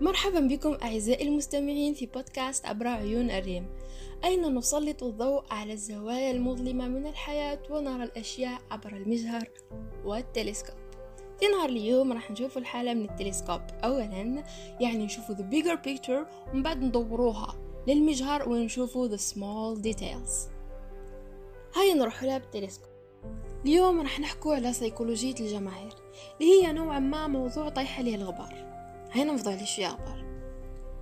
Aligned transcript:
مرحبا 0.00 0.40
بكم 0.40 0.76
أعزائي 0.82 1.28
المستمعين 1.28 1.94
في 1.94 2.06
بودكاست 2.06 2.66
عبر 2.66 2.86
عيون 2.86 3.30
الريم. 3.30 3.66
أين 4.24 4.54
نسلط 4.54 5.02
الضوء 5.02 5.44
على 5.50 5.72
الزوايا 5.72 6.30
المظلمة 6.30 6.88
من 6.88 7.06
الحياة 7.06 7.58
ونرى 7.70 8.04
الأشياء 8.04 8.60
عبر 8.70 8.92
المجهر 8.92 9.48
والتلسكوب؟ 10.04 10.76
في 11.40 11.46
نهار 11.46 11.68
اليوم 11.68 12.12
راح 12.12 12.30
نشوف 12.30 12.58
الحالة 12.58 12.94
من 12.94 13.10
التلسكوب. 13.10 13.60
أولا 13.84 14.44
يعني 14.80 15.04
نشوفوا 15.04 15.34
the 15.34 15.38
bigger 15.38 15.76
picture 15.86 16.50
ومن 16.52 16.62
بعد 16.62 16.82
ندوروها 16.82 17.54
للمجهر 17.86 18.48
ونشوفوا 18.48 19.16
the 19.16 19.20
small 19.20 19.82
details. 19.82 20.48
هيا 21.76 21.94
نروح 21.94 22.22
لها 22.22 22.38
بالتلسكوب. 22.38 22.90
اليوم 23.64 24.00
راح 24.00 24.20
نحكو 24.20 24.52
على 24.52 24.72
سيكولوجية 24.72 25.34
الجماهير 25.40 25.94
اللي 26.40 26.62
هي 26.62 26.72
نوعا 26.72 26.98
ما 26.98 27.26
موضوع 27.26 27.68
طيح 27.68 27.98
عليه 27.98 28.14
الغبار 28.14 28.75
هنا 29.16 29.32
نفضل 29.32 29.66
شوية 29.66 29.86
أخبار. 29.86 30.24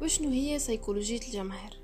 وشنو 0.03 0.29
هي 0.29 0.59
سيكولوجية 0.59 1.21
الجماهير؟ 1.21 1.81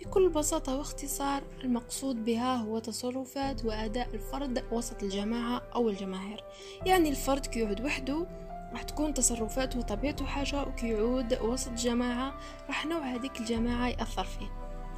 بكل 0.00 0.28
بساطة 0.28 0.78
واختصار 0.78 1.42
المقصود 1.64 2.24
بها 2.24 2.56
هو 2.56 2.78
تصرفات 2.78 3.64
وأداء 3.64 4.08
الفرد 4.14 4.64
وسط 4.72 5.02
الجماعة 5.02 5.62
أو 5.74 5.88
الجماهير. 5.88 6.44
يعني 6.86 7.08
الفرد 7.08 7.46
كيعود 7.46 7.84
وحده 7.84 8.26
راح 8.72 8.82
تكون 8.82 9.14
تصرفاته 9.14 9.78
وطبيعته 9.78 10.26
حاجة 10.26 10.62
وكيعود 10.62 11.38
وسط 11.42 11.72
جماعة 11.72 12.34
راح 12.68 12.86
نوع 12.86 13.00
هذيك 13.00 13.40
الجماعة 13.40 13.88
يأثر 13.88 14.24
فيه. 14.24 14.48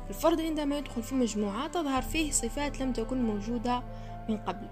الفرد 0.09 0.41
عندما 0.41 0.79
يدخل 0.79 1.03
في 1.03 1.15
مجموعة 1.15 1.69
تظهر 1.69 2.03
فيه 2.03 2.31
صفات 2.31 2.81
لم 2.81 2.93
تكن 2.93 3.23
موجودة 3.23 3.83
من 4.29 4.37
قبل. 4.37 4.69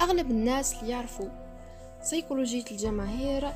أغلب 0.00 0.30
الناس 0.30 0.74
اللي 0.74 0.90
يعرفوا 0.92 1.28
سيكولوجية 2.02 2.64
الجماهير 2.70 3.52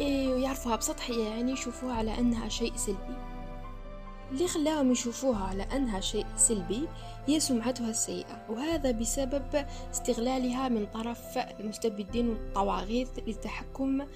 ويعرفوها 0.00 0.76
بسطحية 0.76 1.28
يعني 1.28 1.52
يشوفوها 1.52 1.94
على 1.94 2.18
أنها 2.18 2.48
شيء 2.48 2.76
سلبي. 2.76 3.16
اللي 4.32 4.48
خلاهم 4.48 4.92
يشوفوها 4.92 5.44
على 5.44 5.62
أنها 5.62 6.00
شيء 6.00 6.26
سلبي 6.36 6.88
هي 7.26 7.40
سمعتها 7.40 7.90
السيئة 7.90 8.46
وهذا 8.48 8.90
بسبب 8.90 9.66
استغلالها 9.90 10.68
من 10.68 10.86
طرف 10.86 11.38
المستبدين 11.38 12.28
والطواغيت 12.28 13.08
للتحكم 13.26 14.06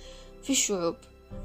في 0.42 0.50
الشعوب. 0.50 0.94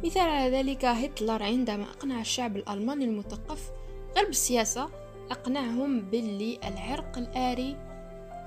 مثال 0.04 0.30
على 0.30 0.58
ذلك 0.58 0.86
هتلر 0.86 1.44
عندما 1.44 1.84
أقنع 1.84 2.22
الشعب 2.22 2.58
الألماني 2.58 3.06
المثقف 3.06 3.72
غير 4.16 4.26
بالسياسة 4.26 4.90
أقنعهم 5.32 6.02
باللي 6.02 6.60
العرق 6.68 7.18
الآري 7.18 7.76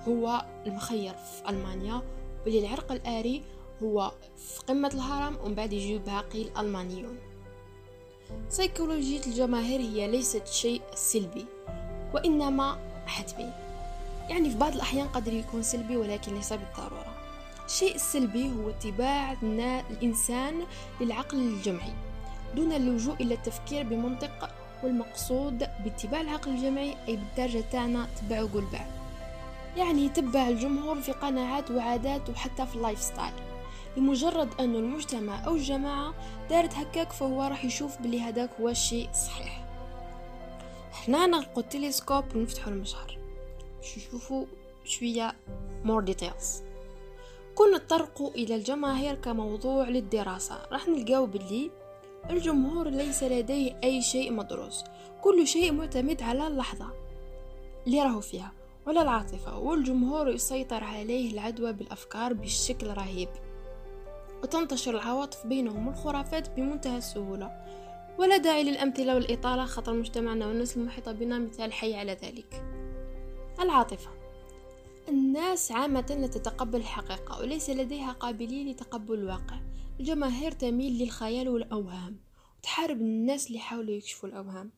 هو 0.09 0.45
المخير 0.67 1.13
في 1.13 1.49
ألمانيا 1.49 2.03
باللي 2.45 2.59
العرق 2.59 2.93
الآري 2.93 3.43
هو 3.83 4.13
في 4.37 4.61
قمة 4.61 4.89
الهرم 4.89 5.37
ومن 5.45 5.55
بعد 5.55 5.73
يجيو 5.73 5.99
باقي 5.99 6.43
الألمانيون. 6.43 7.19
سيكولوجية 8.49 9.21
الجماهير 9.27 9.81
هي 9.81 10.09
ليست 10.11 10.47
شيء 10.47 10.83
سلبي 10.95 11.47
وإنما 12.15 12.79
حتمي. 13.07 13.53
يعني 14.29 14.51
في 14.51 14.59
بعض 14.59 14.75
الأحيان 14.75 15.09
قد 15.09 15.29
يكون 15.29 15.63
سلبي 15.63 15.97
ولكن 15.97 16.35
ليس 16.35 16.53
بالضرورة. 16.53 17.13
الشيء 17.67 17.95
السلبي 17.95 18.53
هو 18.53 18.71
اتباع 18.71 19.33
الإنسان 19.91 20.67
للعقل 21.01 21.39
الجمعي 21.39 21.93
دون 22.57 22.73
اللجوء 22.73 23.15
إلى 23.21 23.35
التفكير 23.35 23.83
بمنطق 23.83 24.51
والمقصود 24.83 25.59
باتباع 25.59 26.21
العقل 26.21 26.51
الجمعي 26.51 26.97
أي 27.09 27.17
بالدارجة 27.17 27.65
تاعنا 27.73 28.09
تبع 28.17 28.41
قول 28.41 28.65
يعني 29.77 30.05
يتبع 30.05 30.49
الجمهور 30.49 31.01
في 31.01 31.13
قناعات 31.13 31.71
وعادات 31.71 32.31
وحتى 32.31 32.67
في 32.67 32.77
ال 32.77 33.03
lifestyle. 33.03 33.33
لمجرد 33.97 34.49
أن 34.61 34.77
المجتمع 34.77 35.47
أو 35.47 35.55
الجماعة 35.55 36.15
دارت 36.51 36.75
هكاك 36.75 37.13
فهو 37.13 37.43
راح 37.43 37.65
يشوف 37.65 37.99
بلي 38.03 38.21
هداك 38.21 38.51
هو 38.61 38.69
الشيء 38.69 39.11
الصحيح 39.11 39.65
هنا 41.09 41.27
نغلقو 41.27 41.61
التلسكوب 41.61 42.37
ونفتحو 42.37 42.71
المجهر. 42.71 43.19
باش 43.77 43.99
نشوفو 43.99 44.47
شوية 44.85 45.35
more 45.85 46.03
details 46.03 46.63
كون 47.55 47.75
نطرقوا 47.75 48.31
إلى 48.31 48.55
الجماهير 48.55 49.15
كموضوع 49.15 49.89
للدراسة. 49.89 50.63
راح 50.73 50.89
نلقاو 50.89 51.27
بلي 51.27 51.71
الجمهور 52.31 52.89
ليس 52.89 53.23
لديه 53.23 53.81
أي 53.85 54.03
شيء 54.03 54.33
مدروس. 54.33 54.85
كل 55.23 55.47
شيء 55.47 55.73
معتمد 55.73 56.23
على 56.23 56.47
اللحظة 56.47 56.91
اللي 57.87 58.03
راهو 58.03 58.21
فيها 58.21 58.53
ولا 58.87 59.03
العاطفة. 59.03 59.59
والجمهور 59.59 60.29
يسيطر 60.29 60.85
عليه 60.85 61.33
العدوى 61.33 61.73
بالأفكار 61.73 62.33
بشكل 62.33 62.87
رهيب. 62.87 63.29
وتنتشر 64.55 64.95
العواطف 64.95 65.47
بينهم 65.47 65.89
والخرافات 65.89 66.51
بمنتهى 66.51 66.99
السهولة. 66.99 67.65
ولا 68.19 68.37
داعي 68.37 68.65
للأمثلة 68.65 69.15
والإطالة 69.15 69.65
خطر 69.65 69.95
مجتمعنا 69.95 70.47
والناس 70.47 70.77
المحيطة 70.77 71.13
بنا 71.13 71.39
مثال 71.39 71.73
حي 71.73 71.95
على 71.95 72.13
ذلك. 72.13 72.65
العاطفة. 73.61 74.11
الناس 75.09 75.73
عامة 75.73 76.17
لا 76.21 76.27
تتقبل 76.27 76.79
الحقيقة 76.79 77.41
وليس 77.41 77.71
لديها 77.71 78.13
قابلية 78.13 78.73
لتقبل 78.73 79.15
الواقع. 79.15 79.61
الجماهير 80.01 80.53
تميل 80.53 80.99
للخيال 81.03 81.49
والأوهام 81.49 82.17
وتحارب 82.59 83.01
الناس 83.01 83.47
اللي 83.47 83.59
يحاولوا 83.59 83.95
يكشفوا 83.95 84.29
الأوهام. 84.29 84.71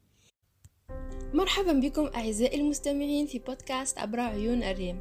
مرحبا 1.34 1.72
بكم 1.72 2.10
أعزائي 2.14 2.60
المستمعين 2.60 3.26
في 3.26 3.38
بودكاست 3.38 3.98
عبر 3.98 4.20
عيون 4.20 4.62
الريم. 4.62 5.00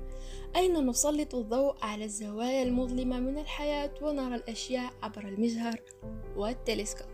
أين 0.55 0.88
نسلط 0.88 1.35
الضوء 1.35 1.75
على 1.81 2.05
الزوايا 2.05 2.63
المظلمة 2.63 3.19
من 3.19 3.38
الحياة 3.38 3.91
ونرى 4.01 4.35
الأشياء 4.35 4.93
عبر 5.03 5.27
المجهر 5.27 5.81
والتلسكوب؟ 6.35 7.07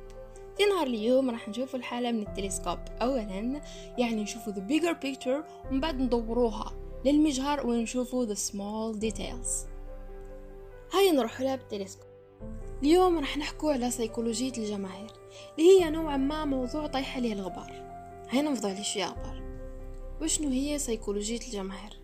في 0.57 0.65
نهار 0.65 0.87
اليوم 0.87 1.29
راح 1.29 1.49
نشوف 1.49 1.75
الحالة 1.75 2.11
من 2.11 2.27
التلسكوب. 2.27 2.79
أولا 3.01 3.61
يعني 3.97 4.23
نشوفوا 4.23 4.53
the 4.53 4.57
bigger 4.71 4.95
picture 5.05 5.67
ومن 5.69 5.79
بعد 5.79 5.99
ندوروها 5.99 6.73
للمجهر 7.05 7.67
ونشوفوا 7.67 8.25
the 8.25 8.37
small 8.37 8.99
details. 8.99 9.67
هيا 10.93 11.11
نروح 11.11 11.41
لها 11.41 11.55
بالتلسكوب 11.55 12.07
اليوم 12.83 13.19
راح 13.19 13.37
نحكو 13.37 13.69
على 13.69 13.91
سيكولوجية 13.91 14.53
الجماهير 14.57 15.11
اللي 15.59 15.69
هي 15.69 15.89
نوعا 15.89 16.17
ما 16.17 16.45
موضوع 16.45 16.87
طيح 16.87 17.17
عليه 17.17 17.33
الغبار 17.33 17.88
هنا 18.33 18.49
نفضل 18.49 18.83
شوية 18.83 19.05
أخبار؟ 19.05 19.41
وشنو 20.21 20.49
هي 20.49 20.79
سيكولوجية 20.79 21.39
الجماهير؟ 21.39 21.99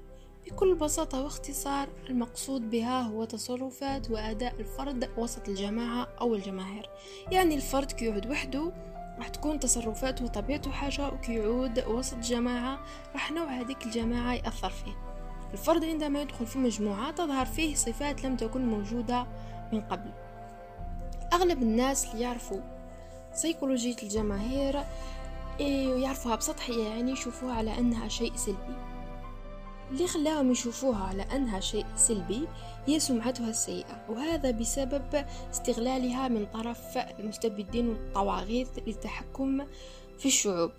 بكل 0.45 0.75
بساطة 0.75 1.23
واختصار 1.23 1.89
المقصود 2.09 2.69
بها 2.69 3.01
هو 3.01 3.25
تصرفات 3.25 4.11
وأداء 4.11 4.53
الفرد 4.59 5.09
وسط 5.17 5.49
الجماعة 5.49 6.07
أو 6.21 6.35
الجماهير. 6.35 6.89
يعني 7.31 7.55
الفرد 7.55 7.91
كيعود 7.91 8.27
وحده 8.27 8.71
راح 9.17 9.27
تكون 9.27 9.59
تصرفاته 9.59 10.25
وطبيعته 10.25 10.71
حاجة 10.71 11.07
وكيعود 11.07 11.79
وسط 11.87 12.17
جماعة 12.17 12.79
راح 13.13 13.31
نوع 13.31 13.45
هذيك 13.45 13.85
الجماعة 13.85 14.33
يأثر 14.33 14.69
فيه. 14.69 14.93
الفرد 15.53 15.85
عندما 15.85 16.21
يدخل 16.21 16.45
في 16.45 16.59
مجموعة 16.59 17.11
تظهر 17.11 17.45
فيه 17.45 17.75
صفات 17.75 18.23
لم 18.23 18.35
تكن 18.35 18.65
موجودة 18.65 19.27
من 19.73 19.81
قبل. 19.81 20.11
أغلب 21.33 21.61
الناس 21.61 22.05
اللي 22.05 22.23
يعرفوا 22.23 22.61
سيكولوجية 23.33 23.95
الجماهير 24.03 24.83
ويعرفوها 25.59 26.35
بسطحية 26.35 26.83
يعني 26.83 27.11
يشوفوها 27.11 27.53
على 27.53 27.77
أنها 27.79 28.07
شيء 28.07 28.35
سلبي. 28.35 28.75
اللي 29.91 30.07
خلاهم 30.07 30.51
يشوفوها 30.51 31.03
على 31.03 31.23
أنها 31.23 31.59
شيء 31.59 31.85
سلبي 31.95 32.47
هي 32.85 32.99
سمعتها 32.99 33.49
السيئة 33.49 34.05
وهذا 34.09 34.51
بسبب 34.51 35.25
استغلالها 35.51 36.27
من 36.27 36.45
طرف 36.45 36.97
المستبدين 36.97 37.89
والطواغيت 37.89 38.87
للتحكم 38.87 39.65
في 40.17 40.25
الشعوب. 40.25 40.71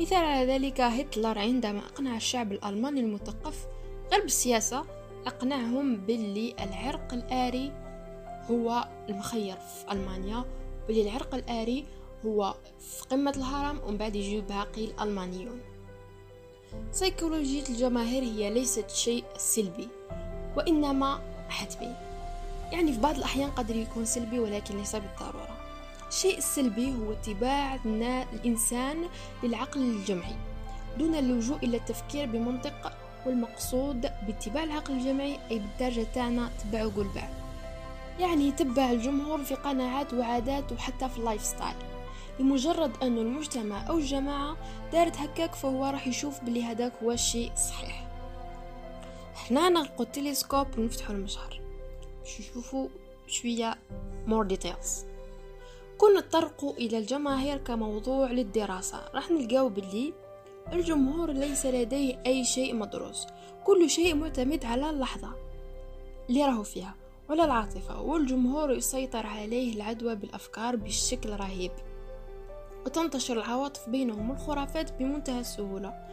مثال 0.00 0.24
على 0.24 0.52
ذلك 0.52 0.80
هتلر 0.80 1.38
عندما 1.38 1.78
أقنع 1.78 2.16
الشعب 2.16 2.52
الألماني 2.52 3.00
المثقف 3.00 3.66
غير 4.12 4.22
بالسياسة 4.22 4.84
أقنعهم 5.26 5.96
باللي 5.96 6.54
العرق 6.60 7.12
الآري 7.12 7.72
هو 8.50 8.88
المخير 9.08 9.56
في 9.56 9.92
ألمانيا 9.92 10.44
باللي 10.88 11.02
العرق 11.02 11.34
الآري 11.34 11.84
هو 12.26 12.54
في 12.78 13.02
قمة 13.10 13.30
الهرم 13.36 13.80
ومن 13.86 13.96
بعد 13.96 14.16
يجيو 14.16 14.42
باقي 14.42 14.84
الألمانيون 14.84 15.60
سيكولوجية 16.92 17.68
الجماهير 17.68 18.22
هي 18.22 18.50
ليست 18.50 18.90
شيء 18.90 19.24
سلبي 19.36 19.88
وإنما 20.56 21.20
حتمي. 21.48 21.94
يعني 22.72 22.92
في 22.92 23.00
بعض 23.00 23.16
الأحيان 23.16 23.50
قد 23.50 23.70
يكون 23.70 24.04
سلبي 24.04 24.38
ولكن 24.38 24.76
ليس 24.76 24.96
بالضرورة. 24.96 25.56
الشيء 26.08 26.38
السلبي 26.38 26.94
هو 26.94 27.12
اتباع 27.12 27.74
الإنسان 28.32 29.08
للعقل 29.42 29.80
الجمعي 29.80 30.36
دون 30.98 31.14
اللجوء 31.14 31.56
إلى 31.56 31.76
التفكير 31.76 32.26
بمنطق 32.26 32.92
والمقصود 33.26 34.00
باتباع 34.00 34.64
العقل 34.64 34.94
الجمعي 34.94 35.38
أي 35.50 35.58
بالدارجة 35.58 36.06
تاعنا 36.14 36.50
تبع 36.58 36.82
قول 36.82 37.06
يعني 38.18 38.48
يتبع 38.48 38.90
الجمهور 38.90 39.44
في 39.44 39.54
قناعات 39.54 40.14
وعادات 40.14 40.72
وحتى 40.72 41.08
في 41.08 41.18
ال 41.18 41.44
lifestyle. 41.44 41.76
لمجرد 42.40 42.92
أن 43.02 43.18
المجتمع 43.18 43.88
أو 43.88 43.98
الجماعة 43.98 44.56
دارت 44.92 45.16
هكاك 45.16 45.54
فهو 45.54 45.84
راح 45.86 46.06
يشوف 46.06 46.40
بلي 46.40 46.62
هداك 46.62 46.92
هو 47.02 47.12
الشيء 47.12 47.52
الصحيح 47.52 48.06
هنا 49.50 49.68
نغلقو 49.68 50.02
التلسكوب 50.02 50.78
ونفتحو 50.78 51.12
المجهر. 51.12 51.60
باش 52.20 52.40
نشوفو 52.40 52.88
شوية 53.26 53.78
more 54.26 54.46
details 54.46 55.04
كون 55.98 56.14
نطرقوا 56.14 56.72
إلى 56.72 56.98
الجماهير 56.98 57.56
كموضوع 57.56 58.30
للدراسة. 58.30 59.00
راح 59.14 59.30
نلقاو 59.30 59.68
باللي 59.68 60.12
الجمهور 60.72 61.30
ليس 61.32 61.66
لديه 61.66 62.22
أي 62.26 62.44
شيء 62.44 62.74
مدروس. 62.74 63.26
كل 63.64 63.90
شيء 63.90 64.14
معتمد 64.14 64.64
على 64.64 64.90
اللحظة 64.90 65.34
اللي 66.28 66.44
راهو 66.44 66.62
فيها 66.62 66.94
ولا 67.28 67.44
العاطفة 67.44 68.00
والجمهور 68.00 68.72
يسيطر 68.72 69.26
عليه 69.26 69.74
العدوى 69.74 70.14
بالأفكار 70.14 70.76
بشكل 70.76 71.30
رهيب. 71.30 71.72
وتنتشر 72.86 73.38
العواطف 73.38 73.88
بينهم 73.88 74.30
الخرافات 74.30 74.92
بمنتهى 74.92 75.40
السهولة. 75.40 76.08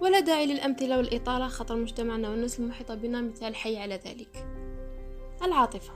ولا 0.00 0.20
داعي 0.20 0.46
للأمثلة 0.46 0.96
والإطالة 0.98 1.48
خطر 1.48 1.76
مجتمعنا 1.76 2.30
والناس 2.30 2.60
المحيطة 2.60 2.94
بنا 2.94 3.20
مثال 3.20 3.54
حي 3.54 3.76
على 3.76 3.94
ذلك. 3.94 4.46
العاطفة. 5.42 5.92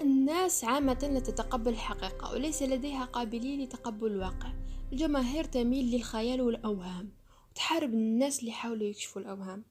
الناس 0.00 0.64
عامة 0.64 1.10
لا 1.12 1.20
تتقبل 1.20 1.72
الحقيقة 1.72 2.32
وليس 2.32 2.62
لديها 2.62 3.04
قابلية 3.04 3.64
لتقبل 3.64 4.06
الواقع. 4.06 4.52
الجماهير 4.92 5.44
تميل 5.44 5.90
للخيال 5.90 6.40
والأوهام 6.40 7.12
وتحارب 7.50 7.94
الناس 7.94 8.40
اللي 8.40 8.50
يحاولوا 8.50 8.86
يكشفوا 8.86 9.22
الأوهام. 9.22 9.64